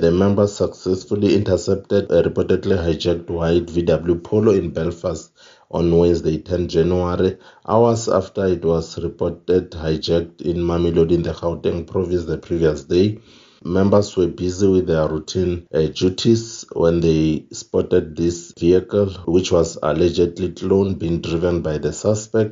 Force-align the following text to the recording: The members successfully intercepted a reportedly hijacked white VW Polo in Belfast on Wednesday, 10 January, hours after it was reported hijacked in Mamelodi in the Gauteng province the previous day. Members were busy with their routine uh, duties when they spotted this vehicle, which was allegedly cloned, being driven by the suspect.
The 0.00 0.10
members 0.10 0.54
successfully 0.54 1.34
intercepted 1.34 2.10
a 2.10 2.22
reportedly 2.22 2.78
hijacked 2.78 3.28
white 3.28 3.66
VW 3.66 4.24
Polo 4.24 4.52
in 4.52 4.70
Belfast 4.70 5.30
on 5.70 5.94
Wednesday, 5.94 6.38
10 6.38 6.68
January, 6.68 7.36
hours 7.68 8.08
after 8.08 8.46
it 8.46 8.64
was 8.64 8.96
reported 8.96 9.72
hijacked 9.72 10.40
in 10.40 10.56
Mamelodi 10.56 11.16
in 11.16 11.22
the 11.22 11.34
Gauteng 11.34 11.86
province 11.86 12.24
the 12.24 12.38
previous 12.38 12.84
day. 12.84 13.18
Members 13.62 14.16
were 14.16 14.28
busy 14.28 14.66
with 14.68 14.86
their 14.86 15.06
routine 15.06 15.66
uh, 15.74 15.82
duties 15.88 16.64
when 16.72 17.00
they 17.00 17.44
spotted 17.52 18.16
this 18.16 18.54
vehicle, 18.58 19.10
which 19.26 19.52
was 19.52 19.76
allegedly 19.82 20.48
cloned, 20.48 20.98
being 20.98 21.20
driven 21.20 21.60
by 21.60 21.76
the 21.76 21.92
suspect. 21.92 22.48